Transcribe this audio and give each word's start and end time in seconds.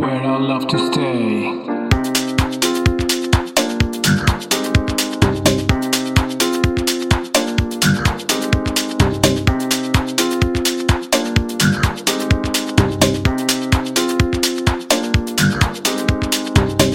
where 0.00 0.22
I 0.22 0.38
love 0.38 0.66
to 0.68 0.78
stay. 0.92 1.52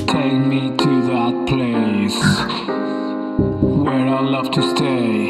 Take 0.07 0.33
me 0.51 0.75
to 0.77 0.91
that 1.11 1.35
place 1.47 2.19
where 3.85 4.07
I 4.07 4.21
love 4.21 4.51
to 4.51 4.61
stay. 4.75 5.20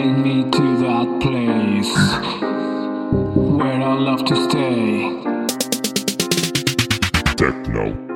Take 0.00 0.16
me 0.16 0.50
to 0.50 0.76
that 0.78 1.08
place 1.20 1.94
where 3.36 3.82
I 3.82 3.94
love 3.98 4.24
to 4.24 4.34
stay. 4.48 5.10
Techno. 7.36 8.09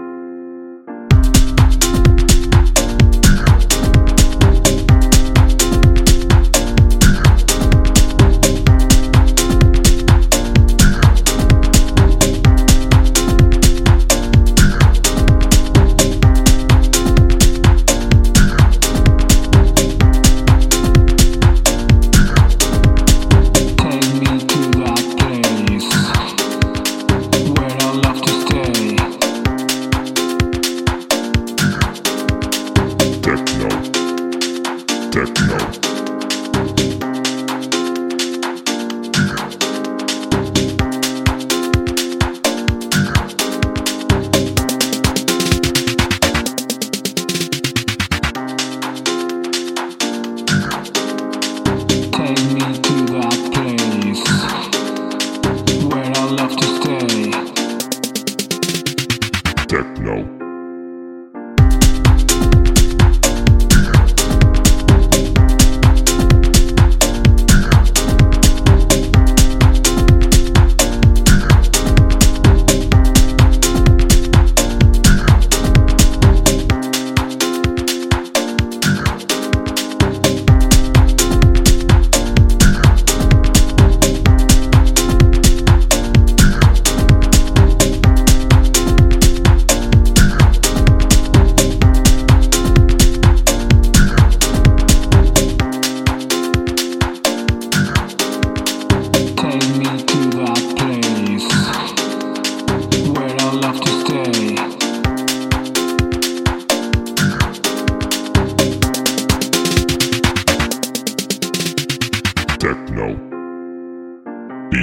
Techno. 35.14 35.83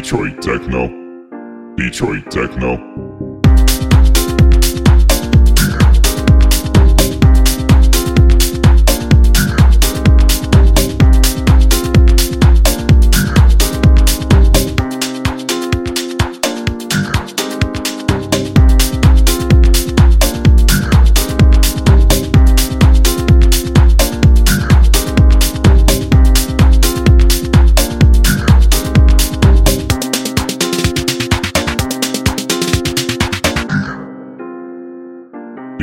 Detroit 0.01 0.41
Techno. 0.41 0.89
Detroit 1.77 2.27
Techno. 2.31 3.30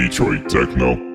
Detroit 0.09 0.49
Techno. 0.49 1.08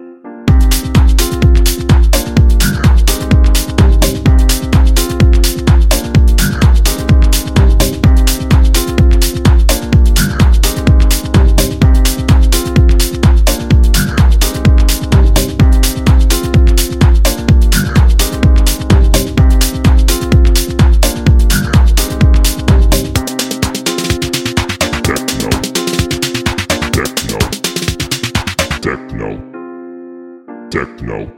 Techno. 30.73 31.31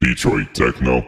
Detroit 0.00 0.50
Techno. 0.54 1.04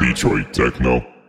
Detroit 0.00 0.52
Techno. 0.52 1.19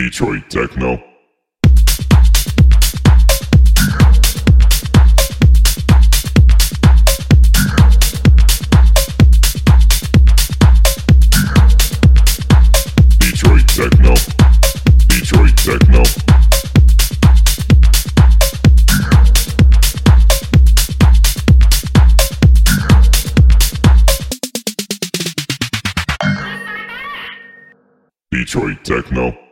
Detroit 0.00 0.48
Techno. 0.48 0.98
Detroit 28.30 28.82
Techno. 28.82 29.49